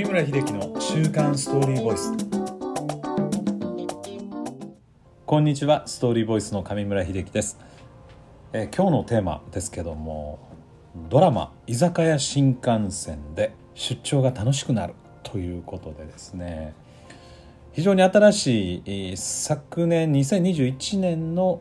[0.00, 2.14] 上村秀樹の週刊ストーリーボイス。
[5.26, 7.58] こんにちはストーリーボイスの上村秀樹です、
[8.54, 10.38] えー今日のテーマですけども
[11.10, 16.74] ドラマ居酒屋新幹線で出張が楽しくなるということでですね。
[17.72, 21.60] 非常に新しい昨年2021年の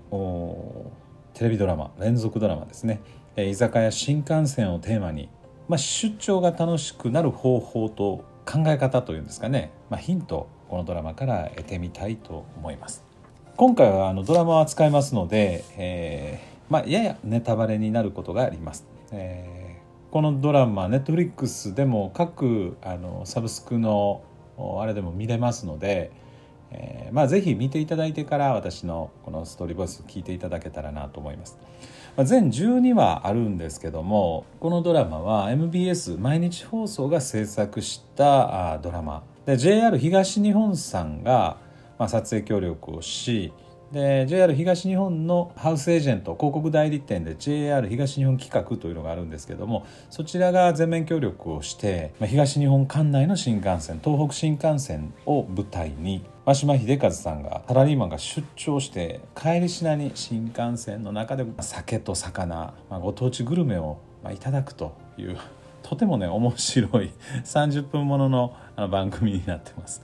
[1.34, 3.02] テレビドラマ連続ドラマですね。
[3.36, 5.28] え居酒屋新幹線をテーマに、
[5.70, 13.06] まあ、出張が楽しくなる方法と考え方というんですかね、まあ、ヒントこのドラマから得てみたいと思います。
[13.56, 19.60] 今回はあのドラマを扱いますので、えーまあ、ややネタバレになることがあります、えー
[20.12, 24.24] このドラマネットフリックスでも各あのサブスクの
[24.80, 26.12] あれでも見れますので、
[26.72, 31.58] えーまあ、ぜひ見ていただいてから私のこのストーリーボイス聞いていただけたらなと思います。
[32.16, 41.58] まあ全12話あるんですけどもこのドラマは MBS 毎日放送が制作したドラマで JR 東日本さんが、
[41.98, 43.54] ま、撮影協力をし
[43.92, 65.38] で JR 東日本のハウスエージェント広告代理店で JR 東日本企画というのがあるんですけどもそちらが全面協力をして、まあ、東日本管内の新幹線東北新幹線を舞台に真島秀和さんがサラリーマンが出張して帰りしなに新幹線の中で酒と魚、まあ、ご当地グルメをまあいただくという
[65.82, 67.12] とてもね面白い
[67.44, 70.02] 30分もののあの番組になってます。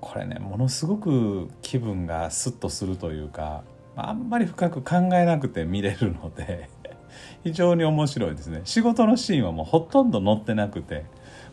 [0.00, 3.62] これねものすごく気分がスッとするというか
[3.96, 6.68] あんまり深く考えなくて見れるので
[7.42, 8.60] 非常に面白いですね。
[8.64, 11.04] 仕事のシーンはもうほとんど載ってなくて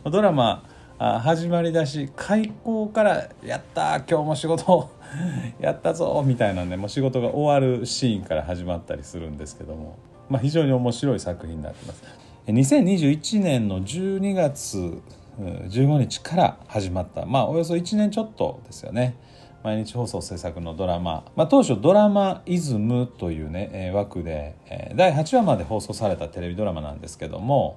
[0.04, 0.64] ドラマ
[0.98, 4.90] 始まりだし開校から「やった今日も仕事
[5.60, 9.96] やったぞ」みたいなねもう仕事が終わるシーンから始まったりするんですけども、
[10.28, 12.02] まあ、非常に面白い作品になってます。
[12.46, 15.02] 2021年の12月
[15.38, 17.26] 15日から始まった。
[17.26, 19.16] まあおよそ1年ちょっとですよね。
[19.62, 24.54] 毎日放送制作のドラマ、まあ、当初ドラマイズムというね、枠で、
[24.94, 27.76] 第8話まで放送されたテレビドラマなんですけども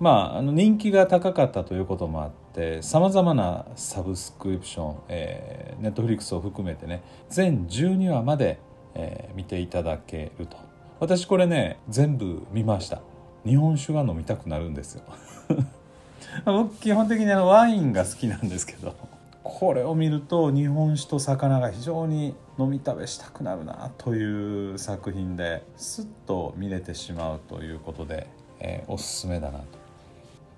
[0.00, 8.58] まあ、あの人気が高かったということもあってさまざまなサブスクリプション、えー、ネットフリックスを含めてね全12話まで、
[8.94, 10.56] えー見ていただけると。
[10.98, 13.00] 私これね全部見ました。
[13.44, 15.04] 日本酒が飲みたくなるんですよ。
[16.44, 18.94] 僕基本的にあのワインが好きなんですけど
[19.42, 28.28] これを見ると日本酒と魚が非常に飲み食べしたくなるなという作品ですっと見れてしまうということで、
[28.60, 29.64] えーおすすめだなと。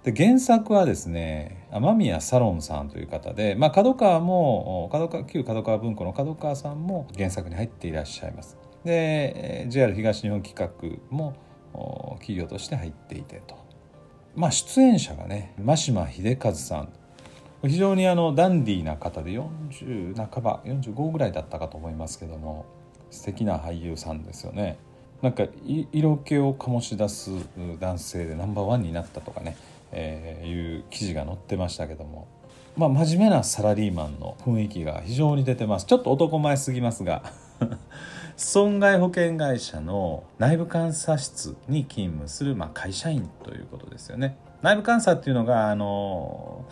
[0.03, 8.57] で原作はですね雨宮サロンさんという方で、まあ、角川も角川旧角川文庫の角川さんも原作に入っていらっしゃいます。
[8.85, 11.37] で JR 東日本企画も
[12.19, 13.57] 企業として入っていてと。
[14.35, 16.89] まあ、出演者がね真島秀和さん。
[17.63, 22.67] 非常にあのダンディーな方で40半ば45ぐらいだったかと思いますけども
[23.11, 24.79] 素敵な俳優さんですよね。
[25.21, 25.45] なんか
[25.93, 27.31] 色気を醸し出す
[27.79, 29.57] 男性でナンバーワンになったとかね、
[29.93, 32.27] えーいう記事が載ってましたけども。
[32.77, 35.87] まあ真面目なサラリーマンの雰囲気が非常に出てます。
[35.87, 37.23] ちょっと男前すぎますが。
[38.37, 44.37] 損害保険会社の内部監査室に勤務する、まあ、会社員ということですよね。
[44.63, 46.65] 内部監査っていうのがあの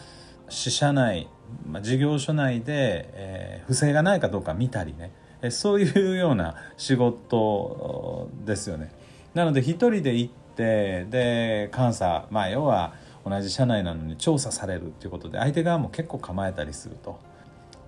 [0.48, 1.28] 支社内、
[1.66, 5.12] まあ、事業所内で、えー不正がないかどうか見たりね
[5.42, 8.90] えそういうような仕事ですよね。
[9.32, 12.94] なので一人で行ってで監査まあ要は
[13.24, 17.20] 同じ社内なのに調査されるっていうことで相手側も結構構えたりすると。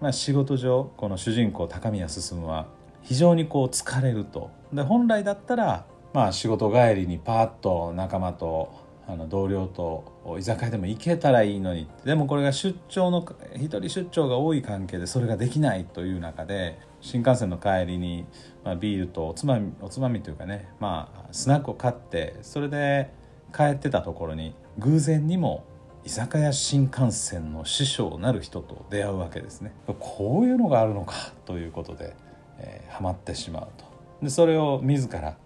[0.00, 2.66] まあ、仕事上この主人公高宮進は
[3.03, 4.51] 非常にこう疲れると。
[4.73, 8.73] で本来だったら、まあ、仕事帰りにパーッと仲間と
[9.07, 11.89] あの同僚と居酒屋でも行けたらいいのに。
[12.05, 13.27] でもこれが出張の
[13.57, 18.25] 一人出張が多い関係でそれができないという中で新幹線の帰りに、
[18.65, 23.11] まあ、ビールとおつまみおつまみというかね、まあ、スナックを買ってそれで
[23.55, 25.65] 帰ってたところに偶然にも
[26.05, 29.72] 居酒屋新幹線の師匠なる人と出会うわけですね。
[30.01, 31.15] こういうのがあるのか
[31.45, 32.16] ということで、
[32.59, 33.84] えーハマってしまうと。
[34.22, 35.37] でそれを自ら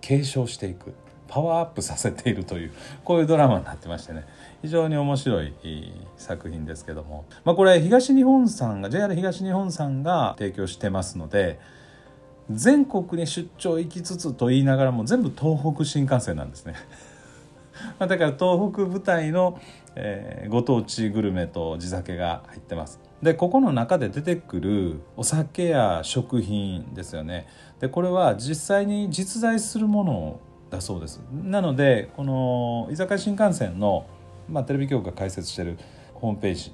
[0.00, 0.94] 継承していく。
[1.28, 2.72] パワーアップさせているという
[3.04, 4.24] こういうドラマになってましてね。
[4.62, 5.52] 非常に面白い
[6.16, 11.58] 作品ですけども、まあ、これ東日本さんが JR 東日本さんが提供してますので
[12.50, 16.74] 全国に出張行きつつと言いながらも全部東北新幹線なんですね。
[17.98, 19.60] だから東北部隊の、
[19.96, 23.00] えーご当地グルメと地酒が入ってます。
[23.22, 27.46] でここの中で出てくるお酒や食品ですよね。
[27.80, 30.40] でこれは実際に実在するもの
[30.70, 31.20] だそうです。
[31.32, 34.06] なのでこの居酒屋新幹線の、
[34.48, 35.78] まあ、テレビ局が開設してる
[36.14, 36.72] ホームページ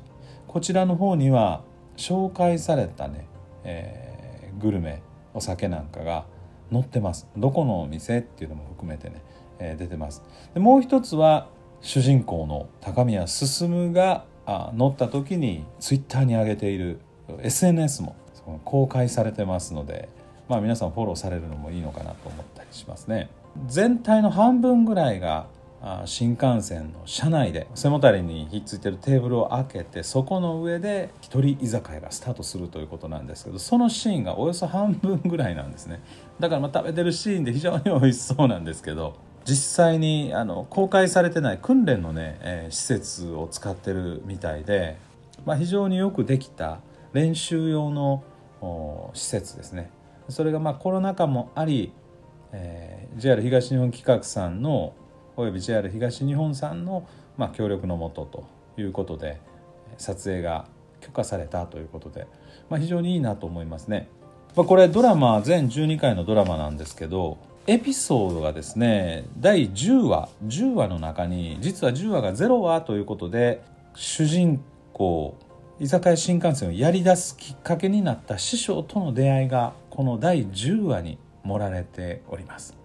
[0.48, 1.62] こちらの方には
[1.96, 3.26] 紹介されたね、
[3.64, 5.02] えー、グルメ
[5.34, 6.26] お酒なんかが
[6.72, 7.28] 載ってます。
[7.36, 9.22] どこの店っていうのも含めてね、
[9.58, 10.22] えー、出てます。
[10.54, 11.48] でもう一つは
[11.80, 17.00] 主人公の高宮進があ乗った時にツイッターに上げている
[17.40, 18.16] SNS も
[18.64, 20.08] 公開されてますので、
[20.48, 23.30] まあ、皆さんフォローされるのもいいのかなと思ったりしますね。
[23.66, 25.46] 全体の半分ぐらいが
[26.04, 36.00] 新幹線の車内で背もたれにひっついてるテーブルを開けてそこの上で一人居酒屋がスタートするということなんですけどそのシーンがおよそ半分ぐらいなんですね
[36.38, 39.56] だからまあ食べてるシーンで非常に美味しそうなんですけど実
[39.86, 44.96] 際にあの公開されてない訓練のね、えー、施設を使ってるみたいで、
[45.44, 46.80] まあ、非常によくできた
[47.12, 48.22] 練習用の
[49.14, 49.90] 施設ですね
[50.28, 51.92] それがまあコロナ禍もあり、
[52.52, 54.94] えー、JR 東日本企画さんの
[55.36, 58.46] および JR 東日本さんの、まあ、協力のもとと
[58.80, 59.40] いうことで
[59.98, 60.66] 撮影が
[61.00, 62.26] 許可されたということで、
[62.70, 64.08] まあ、非常にいいなと思いますね。
[64.54, 73.62] まあ、これドラマ全12回のドラマなんですけどエピソードがですね第10話10話の中に実は10話が0話ということで
[73.94, 74.60] 主人
[74.92, 75.36] 公
[75.78, 82.76] 居酒屋新幹線をやりだすきっかけになった師匠との出会いがこの第10話に盛られております。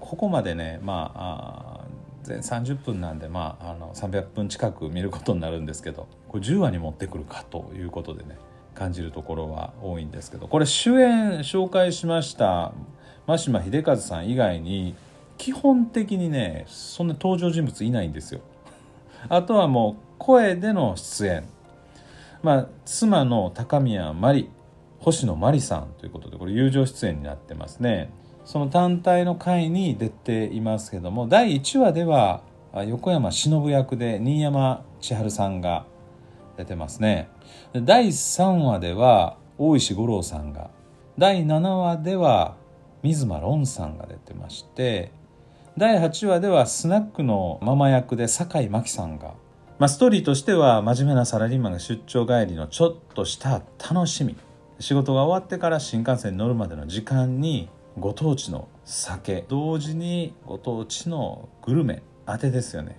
[0.00, 1.84] ここまでねまあ
[2.22, 8.36] 全30分なんで、まあ、あの300分近く見ることになるんですけどこれ10話に持ってくるかということでね
[8.74, 12.72] 感じるところは多いんですけどこれ主演紹介しました
[13.26, 14.94] 真島秀和さん以外に
[15.38, 18.40] 基本的にねそんな登場人物いないんですよ。
[19.28, 21.44] あとはもう声での出演。
[22.42, 24.50] まあ妻の高宮真理
[24.98, 28.10] 星野真理さんということでこれ友情出演になってますね。
[28.44, 32.42] その単体の回に出ていますけども第1話では
[32.86, 35.86] 横山忍役で新山千春さんが
[36.56, 37.28] 出てますね。
[37.72, 40.70] 第3話では大石五郎さんが。
[41.16, 42.56] 第7話では
[43.04, 45.12] 水間ロンさんが出てまして
[45.76, 49.34] 第8話ではスナックのママ役で酒井真紀さんが、
[49.78, 54.36] まあ、ストーリーとしては真面目なサラリーマンが出張帰りのちょっとした楽しみ。
[54.78, 57.68] 仕事が終わってから新幹線に乗るまでの時間に
[57.98, 59.44] ご当地の酒。
[59.48, 62.02] 同時にご当地のグルメ。
[62.24, 62.96] 当てですよね。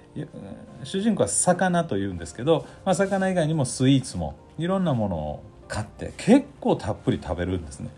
[0.83, 7.89] 主人公は魚というんですけど、まあ、魚以外にもスイーツもいろんなものを買って結構たっぷり食べるんですね。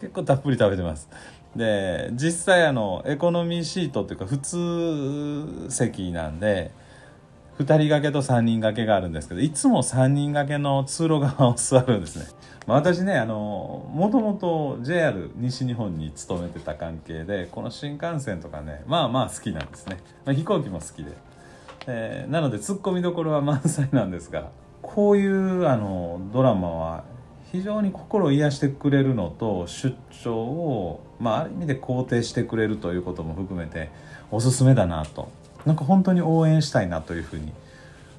[0.00, 1.08] 結構たっぷり食べてます。
[1.54, 6.70] で実際あのエコノミーシートっていうか普通席なんで
[7.58, 12.26] 2人掛けと3人掛けがあるんですけどいつも3人掛けの通路側を座るんですね、
[12.66, 21.10] まあ、私ねあのもともと JR 西日本に勤めてた関係でこの新幹線とかねまあまあ好きなんですね、まあ、飛行機も好きで、
[21.86, 24.50] えー、なのでツッコミどころは満載なんですが
[24.80, 27.04] こういうあのドラマは
[27.52, 33.90] 非常に心を癒してくれるのと出張を、まあ、ある意味で肯定してくれるということも含めて
[34.30, 35.28] おすすめだなと。
[35.66, 37.52] なんか本当に応援したいなというふうに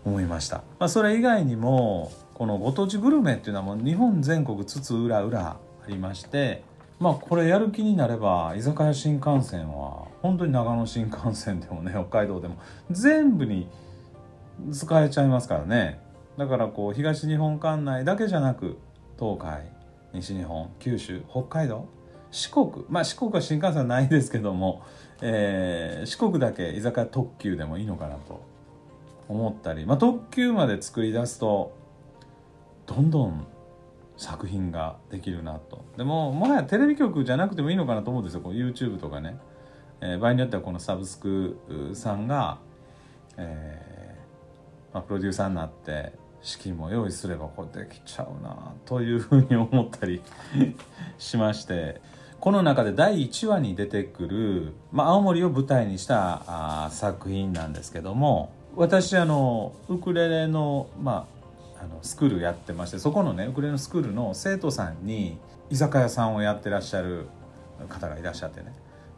[0.06, 5.58] 思いました、まあ、それ以外にもこのご当地グルメっていうのはもう日本全国津々浦々あ
[5.88, 6.64] りまして
[7.00, 12.58] まあこれやる気になれば居酒屋新幹線は本当に長野新幹線でもね北海道でも
[12.92, 13.68] 全部に
[14.72, 16.00] 使えちゃいますからね。
[16.38, 18.78] だからこう東日本管内だけじゃなく
[19.22, 19.62] 東海
[20.14, 21.88] 西日本九州北海道
[22.32, 24.82] 四国まあ四国は新幹線ないですけども、
[25.22, 28.44] えー、四国だけ居酒屋特急でもいいのかなと
[29.30, 31.72] 思ったり、まあ、特急まで作り出すと
[32.88, 33.46] どんどん
[34.18, 35.86] 作品ができるなと。
[35.98, 39.38] でももはやテレビ局じゃなくてもいいのかなと思うんですよこう YouTube とかね、
[40.02, 42.58] えー、場合によってはこのサブスクさんが、
[43.38, 50.22] えーまあ、プロデューサーになって資金も用意すればこうできちゃうなというふうに思ったり
[51.18, 52.02] しまして
[52.40, 61.28] この中で第1話に出てくる、まあ、青森を舞台にしたあ作品なんですけども私あのウクレレの,、ま
[61.78, 65.38] あ、あのスクールやってましてそこのねウクレレのスクールの生徒さんに
[65.70, 67.28] 居酒屋さんをやってらっしゃる
[67.88, 68.74] 方がいらっしゃってね。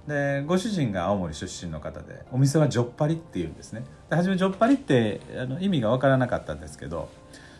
[0.07, 3.85] でご主人が青森出身の方でお店はジョッパリっていうんですね。
[4.09, 7.09] で初めジョッパリってあの意味が分からなかったんですけど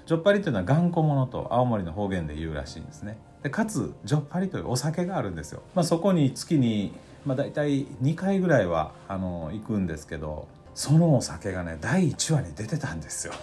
[0.06, 3.18] ジョッパリっていうのは頑固者と青森の方言で言うらしいんですね。
[3.44, 6.94] でかつジョッパリというお酒があるんですよ、まあ、そこに月に、
[7.26, 13.34] まあ、大体2回ぐらいはあの行くんですけどそのお酒がね第1話に出てたんですよ。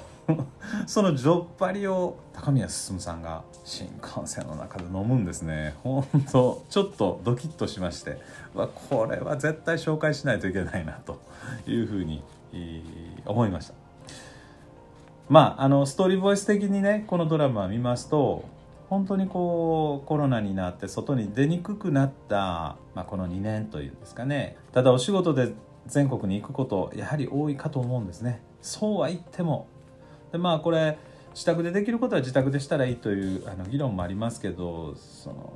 [0.87, 5.75] そのジョッパリを高宮進さんが新幹線の中で飲むんですね。
[5.83, 8.19] 本当ちょっとドキッとしまして。
[8.55, 11.21] わこれは絶対紹介しないといけないなと
[11.67, 12.23] いうふうに
[13.25, 13.75] 思いました。
[15.29, 18.45] まああのストーリーボイス的にねこのドラマを見ますと
[18.89, 24.57] 本当にこうコロナになって外に出にくくなった、まあ、この2年というんですかね。
[24.73, 25.53] ただお仕事で
[25.87, 28.43] 全国に行くことやはり多いかと思うんですね。
[28.61, 29.69] そうは言っても
[30.33, 30.99] でまあこれ
[31.33, 35.53] 自宅でできることは自宅でしたらいいというあの議論もありますけどその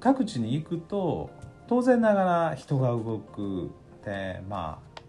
[0.00, 1.30] 各地に行くと
[1.68, 3.70] 当然ながら人が動く。
[4.04, 5.00] でまあ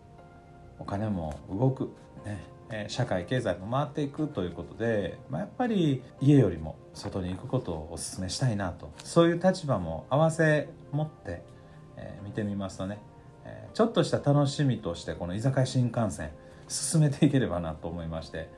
[0.78, 1.90] お金も動く。
[2.26, 2.60] ね。
[2.88, 8.92] 社会経済も回っていくということで、まあ、やっぱり家よりも外に行くことをお勧めしたいなと。
[9.04, 11.42] そういう立場も併せ持って、
[11.98, 13.00] えー、見てみますとね、
[13.46, 16.30] えー、ちょっとした楽しみとしてこの居酒屋新幹線
[16.68, 18.52] 進めていければなと思いまして。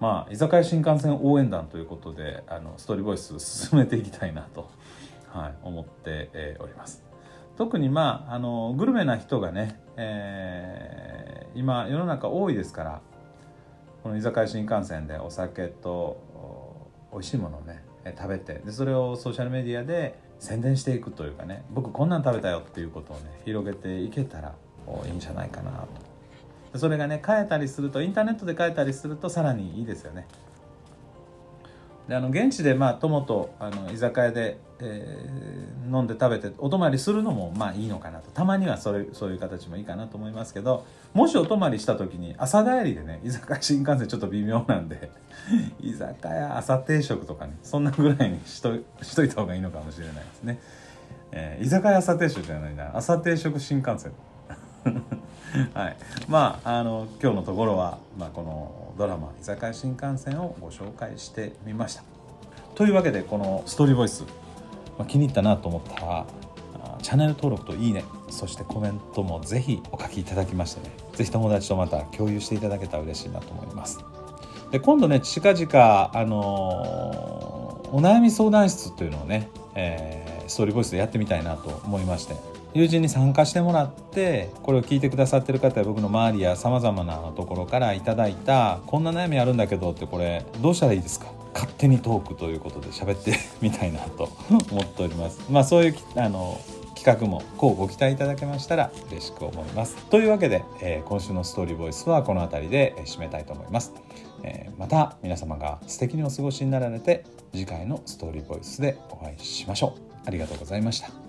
[0.00, 4.68] まあ居酒屋新幹線応援団ということであのストーリーボイス進めていきたいなと、
[5.28, 7.04] はい、思って、えー、おります。
[7.56, 13.00] 特にまああのグルメな人がね、えー、今世の中多いですから
[14.02, 16.16] この居酒屋新幹線でお酒と
[17.12, 17.82] 美味しいものをね
[18.16, 24.54] 食べてでそれをソーシャルメディアで宣伝していくというかね僕こんなん食べたよっていうことをね広げていけたら
[25.06, 26.09] いいんじゃないかなと
[26.76, 30.26] それがね変えたりするとインターネットで変えたりするとさらにいいですよね。
[32.08, 38.30] であの現地でまあ友とあの居酒屋で、えー、飲んで食べてお泊まりするのもまあいいのかなと。
[38.32, 40.84] たまにはそれそういう形もいいかなと思いますけど
[41.14, 45.10] もしお泊まりした時に朝帰りでね居酒屋新幹線ちょっと微妙なんで
[45.80, 50.58] 居酒屋朝定食とかねそんなぐらいにしとしといた方がいいのかもしれないですね、
[51.32, 52.96] えー、居酒屋朝定食じゃないな。
[52.96, 54.12] 朝定食新幹線。
[55.74, 55.96] はい。
[56.28, 62.02] まああの今日のところは、まあ、このドラマ「居酒屋新幹線」をご紹介してみました。
[62.74, 64.24] というわけでこのストーリーボイス、
[64.98, 66.24] まあ、気に入ったなと思ったら
[67.02, 73.98] チャンネル登録といいねそしてコメントもぜひお書きいただきましてねぜひ友達とまた共有していただけたら嬉しいなと思います。
[74.70, 82.34] で今度ね近々あのー、お悩み相談室というのをね、えー、ストーリーボイスでやってみたいなと思いまして
[82.74, 91.26] 友人に参加してもらってこれを聞いてくださってる方や僕の周りやさまざまなところからいただいたこんな悩みあるんだけどってこれどうしたらいいですか？
[91.52, 94.28] 勝手にトークということで喋ってみたいなと
[94.70, 95.40] 思っております。
[95.50, 96.60] まあそういうあの
[96.94, 99.96] 企画もこうご期待いただけましたら嬉しく思います。
[100.10, 103.92] というわけで、えー、今週のストーリーボイスはこの辺りで締めたいと思います。
[104.42, 110.00] えー、また皆様が素敵にお過ごしになられて次回のストーリーボイスでお会いしましょう。
[110.26, 111.19] ありがとうございました。